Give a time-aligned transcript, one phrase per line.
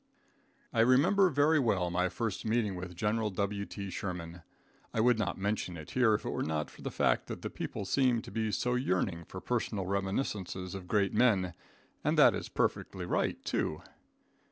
[0.73, 3.91] I remember very well my first meeting with General W.T.
[3.91, 4.41] Sherman.
[4.95, 7.51] I would not mention it here if it were not for the fact that the
[7.51, 8.51] people seem so be
[8.81, 11.53] yearning for personal reminiscences of great men,
[12.03, 13.83] and that is perfectly right, too.